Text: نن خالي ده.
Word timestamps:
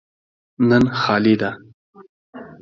نن 0.69 0.83
خالي 0.99 1.35
ده. 1.41 1.51